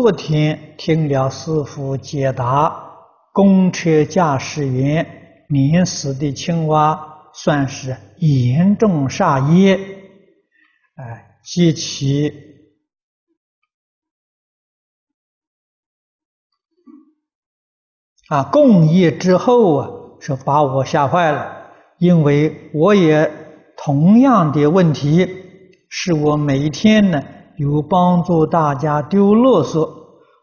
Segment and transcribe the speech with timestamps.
[0.00, 2.74] 昨天听了师父解答，
[3.34, 9.76] 公车驾驶员碾死的青蛙算是严重杀业，
[10.94, 12.32] 哎，及其
[18.28, 23.30] 啊共业之后啊，是把我吓坏了，因为我也
[23.76, 25.28] 同样的问题，
[25.90, 27.22] 是我每一天呢。
[27.60, 29.86] 有帮助大家丢垃圾，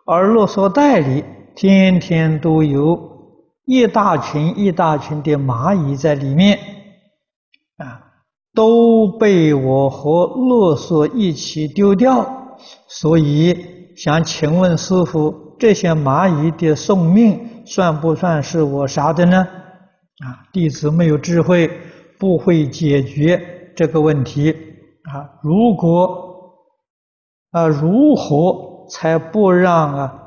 [0.05, 1.23] 而垃圾袋里
[1.55, 2.95] 天天都有
[3.65, 6.59] 一大群一大群的蚂蚁在里面，
[7.77, 8.05] 啊，
[8.53, 12.59] 都被我和垃圾一起丢掉。
[12.87, 13.57] 所以
[13.95, 19.37] 想请问师父，这些蚂蚁的送命算不算是我杀的呢？
[19.39, 21.67] 啊，弟子没有智慧，
[22.19, 23.41] 不会解决
[23.75, 24.51] 这个问题。
[25.11, 26.26] 啊，如果。
[27.51, 30.23] 啊，如何才不让啊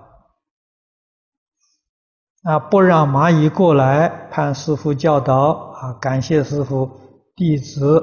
[2.43, 4.09] 啊不让蚂蚁过来？
[4.30, 5.93] 盼师傅教导啊！
[6.01, 6.88] 感谢师傅，
[7.37, 8.02] 弟子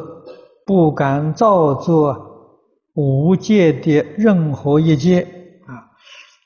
[0.66, 2.60] 不敢造作
[2.94, 5.22] 无界的任何一界
[5.66, 5.90] 啊。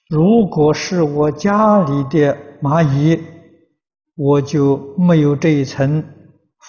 [0.08, 3.22] 如果是我家里的蚂蚁，
[4.16, 6.05] 我就没有这一层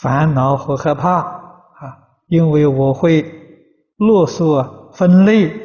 [0.01, 3.23] 烦恼和害怕啊，因为我会
[3.99, 5.62] 垃圾分类。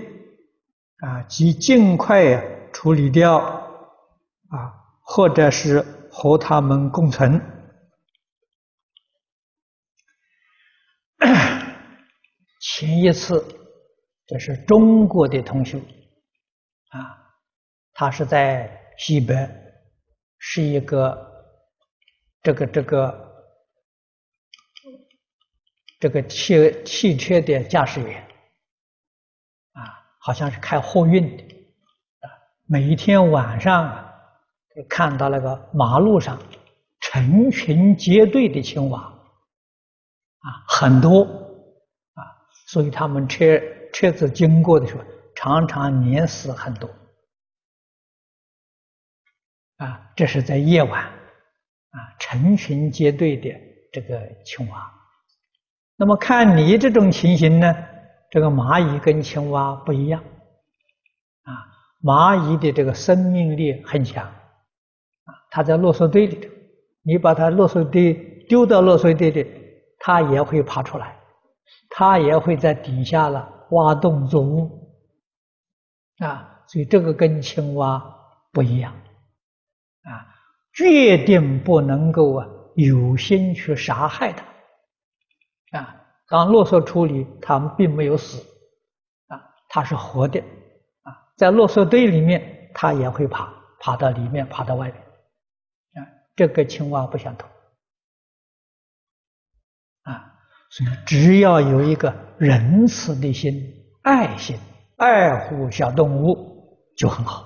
[0.99, 5.79] 啊，即尽快处理掉，啊，或者是
[6.11, 7.39] 和他们共存。
[12.59, 13.45] 前一次，
[14.25, 16.97] 这是中国的同学，啊，
[17.93, 19.35] 他是在西北，
[20.39, 21.15] 是一个
[22.41, 23.45] 这个这个
[25.99, 28.27] 这个汽汽车的驾驶员。
[30.28, 31.44] 好像是开货运的，
[32.20, 32.28] 啊，
[32.66, 34.14] 每一天晚上啊，
[34.75, 36.38] 就看到那个马路上
[37.00, 41.23] 成群结队的青蛙，啊，很多，
[42.14, 42.20] 啊，
[42.67, 43.58] 所以他们车
[43.93, 46.89] 车子经过的时候，常常碾死很多，
[49.77, 53.49] 啊，这是在夜晚，啊，成群结队的
[53.93, 54.93] 这个青蛙，
[55.95, 57.73] 那么看你这种情形呢？
[58.30, 60.21] 这个蚂蚁跟青蛙不一样，
[61.43, 61.52] 啊，
[62.04, 66.49] 蚂蚁的这个生命力很强，啊，它在垃圾堆里头，
[67.04, 68.14] 你把它垃圾堆
[68.49, 69.49] 丢到垃圾堆里，
[69.99, 71.17] 它也会爬出来，
[71.89, 74.70] 它也会在底下了挖洞做窝，
[76.20, 78.04] 啊，所以这个跟青蛙
[78.52, 78.93] 不一样，
[80.04, 80.27] 啊，
[80.73, 82.45] 决定不能够啊
[82.76, 86.04] 有心去杀害它，啊。
[86.30, 88.43] 当垃圾处理，它们并没有死，
[89.27, 90.39] 啊，它是活的，
[91.04, 97.49] 啊，在垃圾堆里面，它也会爬，爬到里面，爬到外面，啊，这个青蛙不相同，
[100.04, 100.33] 啊，
[100.70, 103.54] 所以只要有一个仁慈的心、
[104.02, 104.60] 爱心，
[104.98, 107.45] 爱护小动物就很好，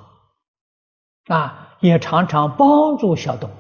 [1.28, 3.54] 啊，也常常帮助小动物。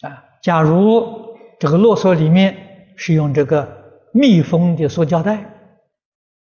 [0.00, 3.66] 啊，假如这个垃圾里面是用这个
[4.12, 5.44] 密封的塑胶袋，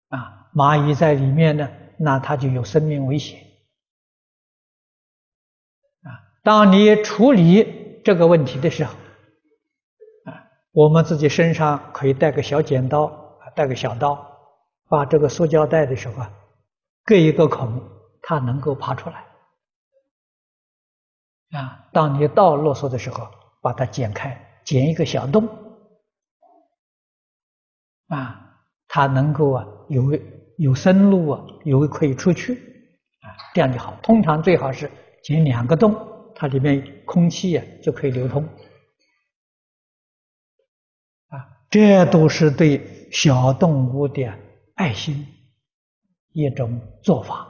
[0.08, 3.40] 啊，蚂蚁在里面呢，那它就有生命危险。
[6.02, 8.92] 啊，当你处理这个问题的时候，
[10.24, 13.06] 啊，我们自己身上可以带个小剪刀，
[13.56, 14.24] 带个小刀，
[14.88, 16.30] 把这个塑胶袋的时候啊，
[17.04, 17.82] 割一个孔，
[18.22, 19.24] 它能够爬出来。
[21.52, 23.28] 啊，当你倒垃圾的时候，
[23.60, 25.46] 把它剪开，剪一个小洞，
[28.08, 28.58] 啊，
[28.88, 30.18] 它能够啊有
[30.56, 32.54] 有生路啊，有可以出去，
[33.20, 33.94] 啊，这样就好。
[34.02, 34.90] 通常最好是
[35.22, 35.94] 剪两个洞，
[36.34, 38.42] 它里面空气啊就可以流通，
[41.28, 41.36] 啊，
[41.68, 44.26] 这都是对小动物的
[44.76, 45.26] 爱心
[46.32, 47.46] 一种做法，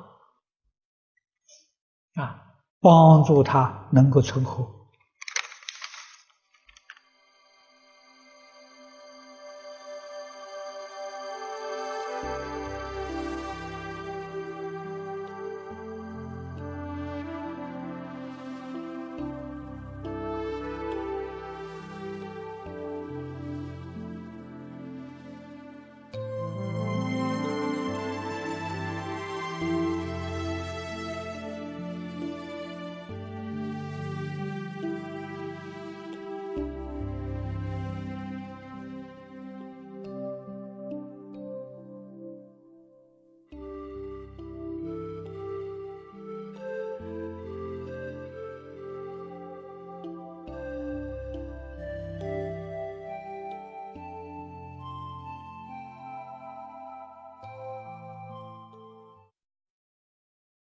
[2.15, 2.49] 啊。
[2.83, 4.82] 帮助他能够存活。